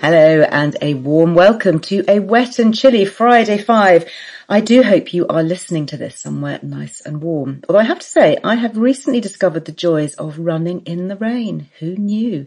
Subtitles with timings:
[0.00, 4.08] Hello and a warm welcome to a wet and chilly Friday 5.
[4.48, 7.62] I do hope you are listening to this somewhere nice and warm.
[7.68, 11.16] Although I have to say, I have recently discovered the joys of running in the
[11.16, 11.68] rain.
[11.80, 12.46] Who knew?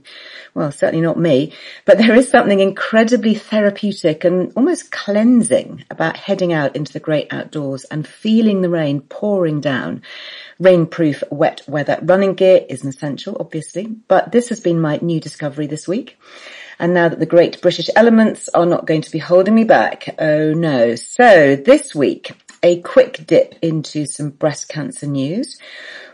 [0.53, 6.53] Well, certainly not me, but there is something incredibly therapeutic and almost cleansing about heading
[6.53, 10.03] out into the great outdoors and feeling the rain pouring down.
[10.61, 15.19] Rainproof wet weather running gear is an essential, obviously, but this has been my new
[15.19, 16.17] discovery this week.
[16.81, 20.15] And now that the great British elements are not going to be holding me back,
[20.17, 20.95] oh no.
[20.95, 22.31] So this week,
[22.63, 25.59] a quick dip into some breast cancer news.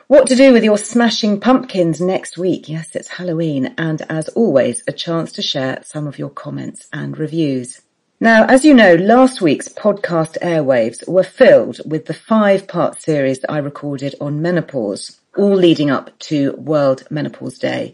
[0.08, 2.68] What to do with your smashing pumpkins next week?
[2.68, 3.76] Yes, it's Halloween.
[3.78, 7.82] And as always, a chance to share some of your comments and reviews.
[8.20, 13.40] Now, as you know, last week's podcast airwaves were filled with the five part series
[13.40, 17.94] that I recorded on menopause all leading up to World Menopause Day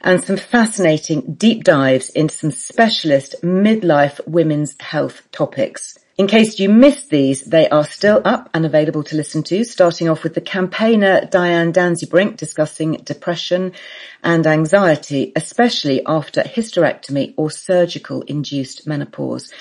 [0.00, 5.98] and some fascinating deep dives into some specialist midlife women's health topics.
[6.16, 10.08] In case you missed these, they are still up and available to listen to, starting
[10.08, 13.72] off with the campaigner Diane Danzebrink discussing depression
[14.22, 19.52] and anxiety, especially after hysterectomy or surgical induced menopause.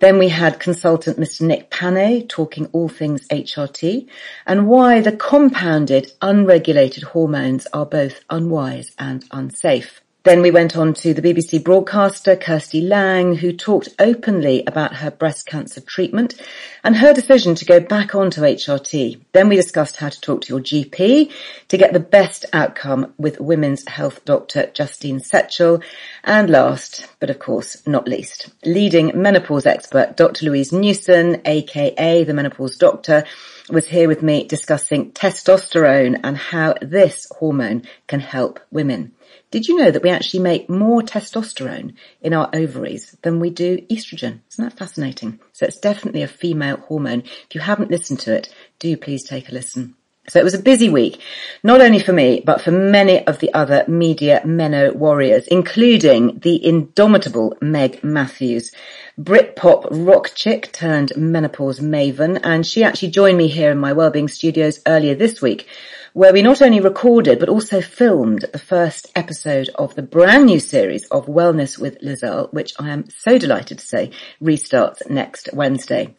[0.00, 1.46] Then we had consultant Mr.
[1.46, 4.06] Nick Panay talking all things HRT
[4.44, 10.02] and why the compounded unregulated hormones are both unwise and unsafe.
[10.24, 15.10] Then we went on to the BBC broadcaster Kirsty Lang, who talked openly about her
[15.10, 16.40] breast cancer treatment
[16.84, 19.20] and her decision to go back onto HRT.
[19.32, 21.32] Then we discussed how to talk to your GP
[21.66, 25.82] to get the best outcome with women's health doctor Justine Setchell.
[26.22, 30.46] And last, but of course not least, leading menopause expert Dr.
[30.46, 33.24] Louise Newson, aka the menopause doctor,
[33.70, 39.12] was here with me discussing testosterone and how this hormone can help women.
[39.52, 43.76] Did you know that we actually make more testosterone in our ovaries than we do
[43.90, 44.40] estrogen?
[44.50, 45.40] Isn't that fascinating?
[45.52, 47.20] So it's definitely a female hormone.
[47.20, 48.48] If you haven't listened to it,
[48.78, 49.94] do please take a listen.
[50.26, 51.20] So it was a busy week,
[51.62, 56.64] not only for me, but for many of the other media meno warriors, including the
[56.64, 58.72] indomitable Meg Matthews,
[59.20, 62.40] Britpop rock chick turned menopause maven.
[62.42, 65.68] And she actually joined me here in my wellbeing studios earlier this week
[66.12, 70.60] where we not only recorded but also filmed the first episode of the brand new
[70.60, 74.10] series of Wellness with Liz Earle, which I am so delighted to say
[74.42, 76.14] restarts next Wednesday.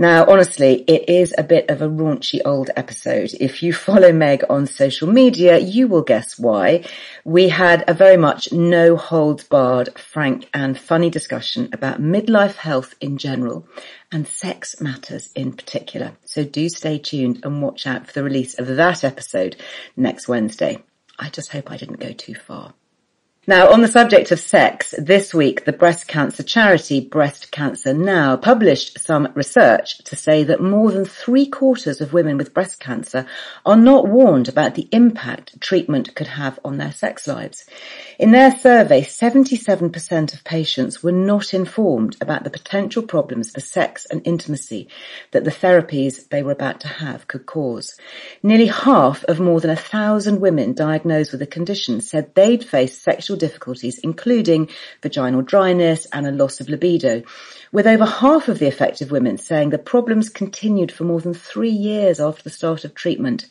[0.00, 3.34] Now, honestly, it is a bit of a raunchy old episode.
[3.38, 6.86] If you follow Meg on social media, you will guess why.
[7.22, 12.94] We had a very much no holds barred, frank and funny discussion about midlife health
[13.02, 13.68] in general
[14.12, 16.12] and sex matters in particular.
[16.24, 19.56] So do stay tuned and watch out for the release of that episode
[19.96, 20.82] next Wednesday.
[21.18, 22.74] I just hope I didn't go too far.
[23.46, 28.36] Now, on the subject of sex, this week the breast cancer charity Breast Cancer Now
[28.36, 33.24] published some research to say that more than three quarters of women with breast cancer
[33.64, 37.64] are not warned about the impact treatment could have on their sex lives.
[38.18, 44.06] In their survey, 77% of patients were not informed about the potential problems for sex
[44.10, 44.86] and intimacy
[45.30, 47.96] that the therapies they were about to have could cause.
[48.42, 53.00] Nearly half of more than a thousand women diagnosed with the condition said they'd face
[53.00, 54.68] sexual difficulties, including
[55.02, 57.22] vaginal dryness and a loss of libido,
[57.72, 61.70] with over half of the affected women saying the problems continued for more than three
[61.70, 63.46] years after the start of treatment.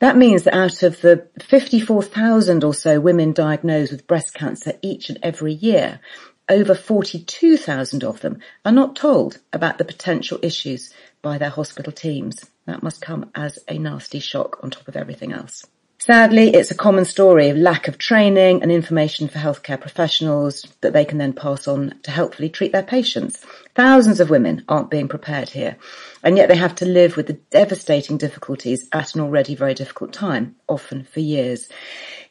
[0.00, 5.08] That means that out of the 54,000 or so women diagnosed with breast cancer each
[5.08, 6.00] and every year,
[6.48, 10.92] over 42,000 of them are not told about the potential issues
[11.22, 12.44] by their hospital teams.
[12.66, 15.64] That must come as a nasty shock on top of everything else.
[16.04, 20.92] Sadly, it's a common story of lack of training and information for healthcare professionals that
[20.92, 23.46] they can then pass on to helpfully treat their patients.
[23.74, 25.78] Thousands of women aren't being prepared here,
[26.22, 30.12] and yet they have to live with the devastating difficulties at an already very difficult
[30.12, 31.70] time, often for years.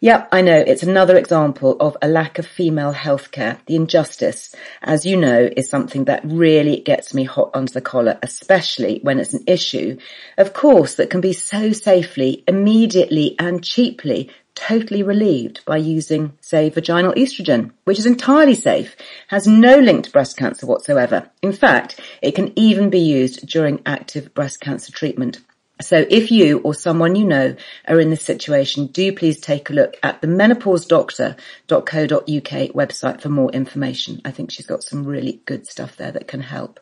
[0.02, 3.58] Yep, I know it's another example of a lack of female healthcare.
[3.66, 8.20] The injustice, as you know, is something that really gets me hot under the collar,
[8.22, 9.98] especially when it's an issue,
[10.38, 16.70] of course, that can be so safely, immediately and cheaply totally relieved by using, say,
[16.70, 18.96] vaginal estrogen, which is entirely safe,
[19.28, 21.30] has no link to breast cancer whatsoever.
[21.42, 25.40] In fact, it can even be used during active breast cancer treatment.
[25.82, 27.56] So if you or someone you know
[27.88, 33.52] are in this situation, do please take a look at the menopausedoctor.co.uk website for more
[33.52, 34.22] information.
[34.24, 36.80] I think she's got some really good stuff there that can help.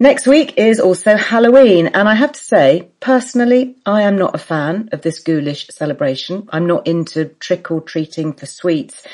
[0.00, 4.38] Next week is also Halloween and I have to say, personally, I am not a
[4.38, 6.48] fan of this ghoulish celebration.
[6.50, 9.04] I'm not into trick or treating for sweets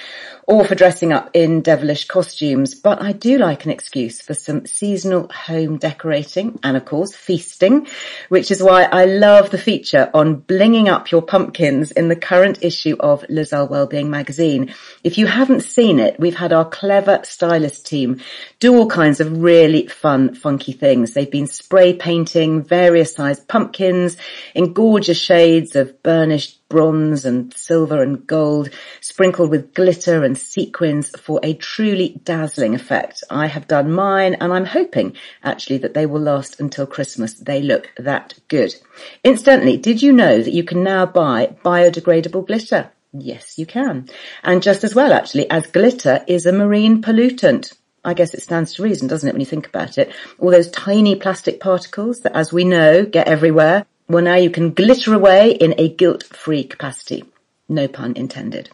[0.47, 4.67] or for dressing up in devilish costumes, but I do like an excuse for some
[4.67, 7.87] seasonal home decorating and of course feasting,
[8.29, 12.59] which is why I love the feature on blinging up your pumpkins in the current
[12.63, 14.75] issue of Liz Earle Wellbeing magazine.
[15.03, 18.21] If you haven't seen it, we've had our clever stylist team
[18.61, 21.15] do all kinds of really fun, funky things.
[21.15, 24.17] They've been spray painting various sized pumpkins
[24.55, 28.71] in gorgeous shades of burnished bronze and silver and gold,
[29.01, 33.23] sprinkled with glitter and sequins for a truly dazzling effect.
[33.31, 37.35] I have done mine and I'm hoping actually that they will last until Christmas.
[37.35, 38.75] They look that good.
[39.23, 42.91] Incidentally, did you know that you can now buy biodegradable glitter?
[43.13, 44.09] Yes, you can.
[44.43, 47.75] And just as well actually as glitter is a marine pollutant.
[48.05, 50.13] I guess it stands to reason, doesn't it, when you think about it?
[50.39, 54.73] All those tiny plastic particles that, as we know, get everywhere well, now you can
[54.73, 57.25] glitter away in a guilt-free capacity.
[57.69, 58.71] No pun intended.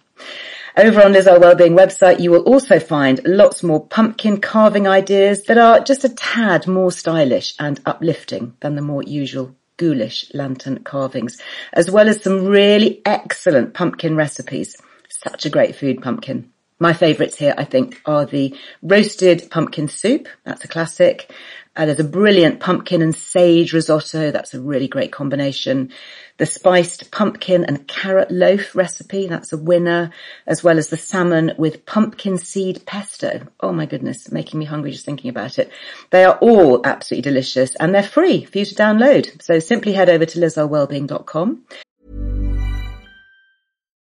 [0.76, 5.44] Over on Liz Earle Wellbeing website, you will also find lots more pumpkin carving ideas
[5.44, 10.78] that are just a tad more stylish and uplifting than the more usual ghoulish lantern
[10.84, 11.40] carvings,
[11.72, 14.76] as well as some really excellent pumpkin recipes.
[15.08, 16.52] Such a great food, pumpkin.
[16.82, 20.28] My favourites here, I think, are the roasted pumpkin soup.
[20.44, 21.30] That's a classic.
[21.76, 24.30] Uh, there's a brilliant pumpkin and sage risotto.
[24.30, 25.92] That's a really great combination.
[26.38, 29.26] The spiced pumpkin and carrot loaf recipe.
[29.26, 30.10] That's a winner,
[30.46, 33.46] as well as the salmon with pumpkin seed pesto.
[33.60, 35.70] Oh my goodness, making me hungry just thinking about it.
[36.08, 39.42] They are all absolutely delicious and they're free for you to download.
[39.42, 41.62] So simply head over to lizearlewellbeing.com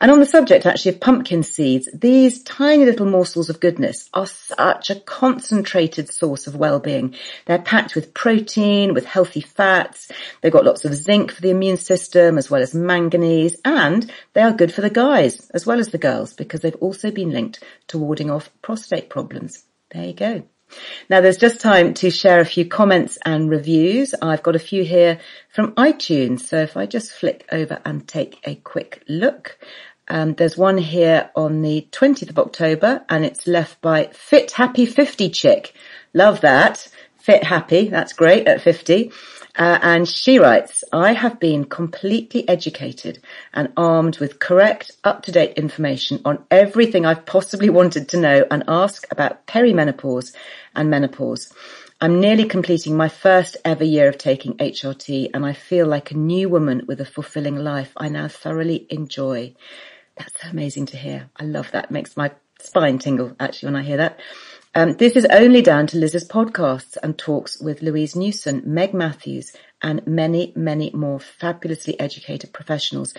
[0.00, 4.26] And on the subject actually of pumpkin seeds, these tiny little morsels of goodness are
[4.26, 7.14] such a concentrated source of well-being.
[7.46, 10.10] They're packed with protein, with healthy fats.
[10.40, 14.42] They've got lots of zinc for the immune system as well as manganese and they
[14.42, 17.62] are good for the guys as well as the girls because they've also been linked
[17.88, 19.64] to warding off prostate problems.
[19.90, 20.42] There you go.
[21.08, 24.14] Now there's just time to share a few comments and reviews.
[24.20, 26.40] I've got a few here from iTunes.
[26.40, 29.58] So if I just flick over and take a quick look.
[30.06, 34.84] Um, there's one here on the 20th of October and it's left by Fit Happy
[34.84, 35.72] 50 Chick.
[36.12, 36.88] Love that.
[37.24, 37.88] Fit Happy.
[37.88, 39.10] That's great at 50.
[39.56, 43.18] Uh, and she writes, I have been completely educated
[43.54, 49.06] and armed with correct, up-to-date information on everything I've possibly wanted to know and ask
[49.10, 50.34] about perimenopause
[50.76, 51.50] and menopause.
[51.98, 56.18] I'm nearly completing my first ever year of taking HRT and I feel like a
[56.18, 59.54] new woman with a fulfilling life I now thoroughly enjoy.
[60.18, 61.30] That's amazing to hear.
[61.38, 61.84] I love that.
[61.84, 64.20] It makes my spine tingle actually when I hear that.
[64.76, 69.52] Um, this is only down to Liz's podcasts and talks with Louise Newson, Meg Matthews,
[69.80, 73.14] and many, many more fabulously educated professionals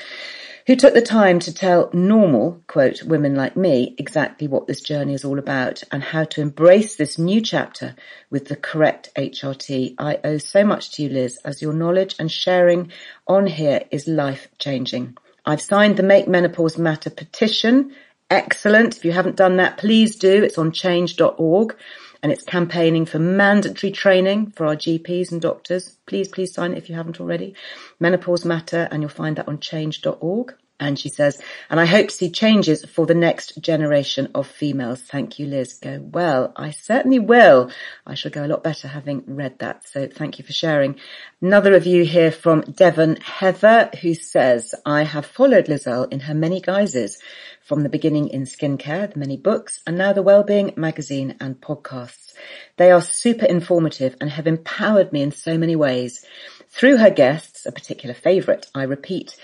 [0.67, 5.13] who took the time to tell normal, quote, women like me exactly what this journey
[5.13, 7.95] is all about and how to embrace this new chapter
[8.29, 9.95] with the correct HRT.
[9.97, 12.91] I owe so much to you, Liz, as your knowledge and sharing
[13.27, 15.15] on here is life changing.
[15.45, 17.93] I've signed the Make Menopause Matter petition
[18.35, 18.97] excellent.
[18.97, 20.43] If you haven't done that, please do.
[20.43, 21.75] It's on change.org
[22.21, 25.97] and it's campaigning for mandatory training for our GPs and doctors.
[26.05, 27.55] Please, please sign it if you haven't already.
[27.99, 30.55] Menopause Matter and you'll find that on change.org.
[30.77, 35.01] And she says, and I hope to see changes for the next generation of females.
[35.01, 35.75] Thank you, Liz.
[35.75, 36.51] Go well.
[36.57, 37.71] I certainly will.
[38.05, 39.87] I shall go a lot better having read that.
[39.87, 40.99] So thank you for sharing.
[41.41, 46.33] Another review here from Devon Heather, who says, I have followed Liz Earle in her
[46.33, 47.19] many guises
[47.63, 52.33] from the beginning in skincare, the many books, and now the Wellbeing magazine and podcasts.
[52.77, 56.25] They are super informative and have empowered me in so many ways.
[56.69, 59.37] Through her guests, a particular favourite, I repeat,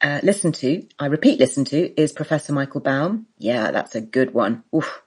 [0.00, 3.26] uh, listen to, I repeat listen to, is Professor Michael Baum.
[3.36, 4.62] Yeah, that's a good one.
[4.74, 5.02] Oof,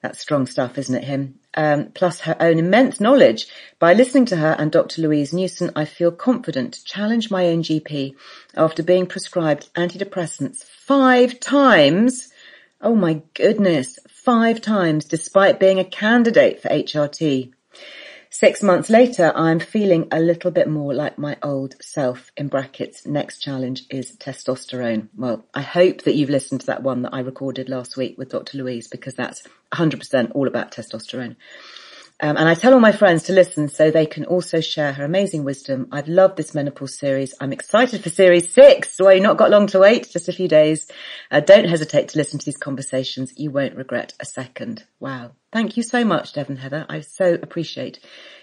[0.00, 1.40] that's strong stuff, isn't it, him?
[1.54, 3.48] Um, plus her own immense knowledge.
[3.80, 5.02] By listening to her and Dr.
[5.02, 8.14] Louise Newson, I feel confident to challenge my own GP
[8.56, 12.28] after being prescribed antidepressants five times.
[12.80, 17.52] Oh my goodness, five times despite being a candidate for HRT.
[18.30, 23.06] Six months later, I'm feeling a little bit more like my old self in brackets.
[23.06, 25.08] Next challenge is testosterone.
[25.16, 28.28] Well, I hope that you've listened to that one that I recorded last week with
[28.30, 28.58] Dr.
[28.58, 31.36] Louise because that's 100% all about testosterone.
[32.20, 35.04] Um, and I tell all my friends to listen so they can also share her
[35.04, 35.86] amazing wisdom.
[35.92, 37.32] I've loved this menopause series.
[37.40, 38.96] I'm excited for series six.
[38.98, 40.90] Well, you've not got long to wait, just a few days.
[41.30, 43.32] Uh, don't hesitate to listen to these conversations.
[43.36, 44.84] You won't regret a second.
[44.98, 45.32] Wow.
[45.52, 46.86] Thank you so much, Devon Heather.
[46.88, 48.00] I so appreciate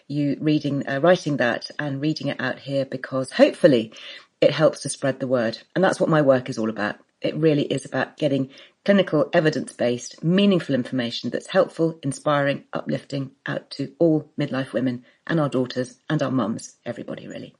[0.07, 3.91] you reading, uh, writing that and reading it out here because hopefully
[4.39, 5.57] it helps to spread the word.
[5.75, 6.95] And that's what my work is all about.
[7.25, 8.51] It really is about getting
[8.83, 15.49] clinical evidence-based, meaningful information that's helpful, inspiring, uplifting out to all midlife women and our
[15.49, 17.55] daughters and our mums, everybody really.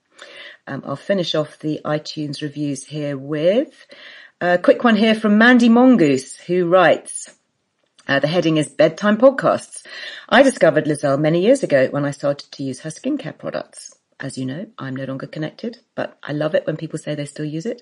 [0.67, 3.87] Um, I'll finish off the iTunes reviews here with
[4.39, 7.35] a quick one here from Mandy Mongoose who writes,
[8.07, 9.83] uh, the heading is Bedtime Podcasts.
[10.29, 13.94] I discovered Liz Earle many years ago when I started to use her skincare products
[14.17, 17.25] as you know, I'm no longer connected, but I love it when people say they
[17.25, 17.81] still use it.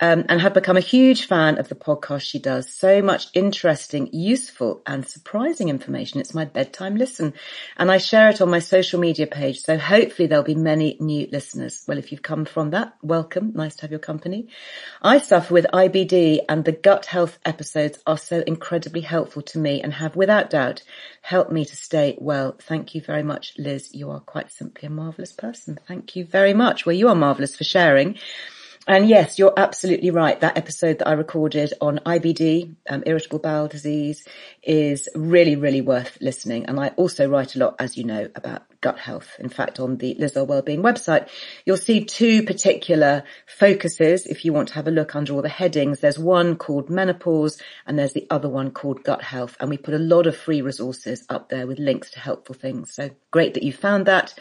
[0.00, 2.70] Um, and have become a huge fan of the podcast she does.
[2.70, 6.20] So much interesting, useful and surprising information.
[6.20, 7.32] It's my bedtime listen
[7.78, 9.62] and I share it on my social media page.
[9.62, 11.84] So hopefully there'll be many new listeners.
[11.88, 13.52] Well, if you've come from that, welcome.
[13.54, 14.48] Nice to have your company.
[15.00, 19.80] I suffer with IBD and the gut health episodes are so incredibly helpful to me
[19.80, 20.82] and have without doubt
[21.22, 22.56] helped me to stay well.
[22.60, 23.94] Thank you very much, Liz.
[23.94, 25.61] You are quite simply a marvellous person.
[25.86, 26.86] Thank you very much.
[26.86, 28.18] Well, you are marvellous for sharing.
[28.86, 30.40] And yes, you're absolutely right.
[30.40, 34.26] That episode that I recorded on IBD, um, irritable bowel disease,
[34.62, 36.66] is really, really worth listening.
[36.66, 39.36] And I also write a lot, as you know, about gut health.
[39.38, 41.28] In fact, on the Liz Earle Wellbeing website,
[41.64, 44.26] you'll see two particular focuses.
[44.26, 47.62] If you want to have a look under all the headings, there's one called menopause
[47.86, 49.56] and there's the other one called gut health.
[49.60, 52.92] And we put a lot of free resources up there with links to helpful things.
[52.92, 54.34] So great that you found that.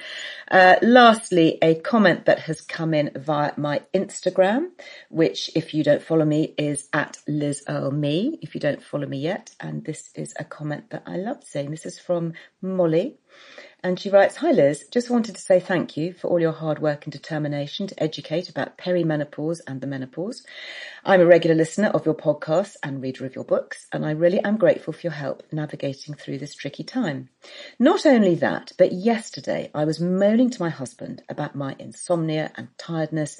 [0.50, 4.70] Uh, lastly, a comment that has come in via my Instagram,
[5.10, 9.08] which if you don't follow me is at Liz Earle Me, if you don't follow
[9.08, 9.52] me yet.
[9.60, 11.70] And this is a comment that I love seeing.
[11.70, 13.18] This is from Molly
[13.84, 16.80] And she writes, Hi Liz, just wanted to say thank you for all your hard
[16.80, 20.46] work and determination to educate about perimenopause and the menopause.
[21.04, 24.40] I'm a regular listener of your podcasts and reader of your books, and I really
[24.40, 27.30] am grateful for your help navigating through this tricky time.
[27.80, 32.68] Not only that, but yesterday I was moaning to my husband about my insomnia and
[32.78, 33.40] tiredness,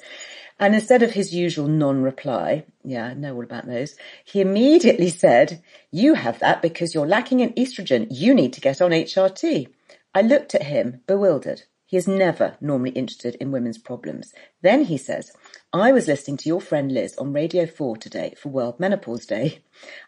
[0.58, 5.62] and instead of his usual non-reply, yeah, I know all about those, he immediately said,
[5.90, 8.06] you have that because you're lacking in estrogen.
[8.10, 9.68] You need to get on HRT.
[10.14, 11.62] I looked at him, bewildered.
[11.92, 14.32] He is never normally interested in women's problems.
[14.62, 15.30] Then he says,
[15.74, 19.58] I was listening to your friend Liz on Radio 4 today for World Menopause Day.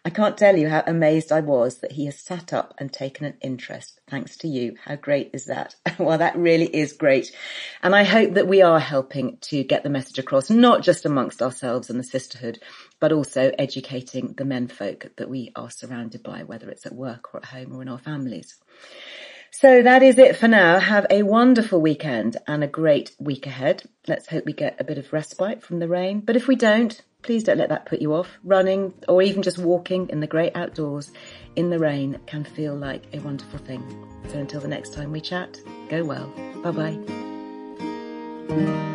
[0.03, 3.27] I can't tell you how amazed I was that he has sat up and taken
[3.27, 4.01] an interest.
[4.09, 4.77] Thanks to you.
[4.83, 5.77] How great is that?
[5.99, 7.31] well, that really is great.
[7.83, 11.43] And I hope that we are helping to get the message across, not just amongst
[11.43, 12.61] ourselves and the sisterhood,
[12.99, 17.41] but also educating the menfolk that we are surrounded by, whether it's at work or
[17.41, 18.57] at home or in our families.
[19.57, 20.81] So that is it for now.
[20.81, 23.85] Have a wonderful weekend and a great week ahead.
[24.09, 26.19] Let's hope we get a bit of respite from the rain.
[26.19, 28.29] But if we don't, please don't let that put you off.
[28.43, 31.13] Running or even just walking in the great outdoors
[31.55, 33.81] in the rain can feel like a wonderful thing.
[34.29, 36.27] So until the next time we chat, go well.
[36.65, 36.99] Bye
[38.49, 38.95] bye.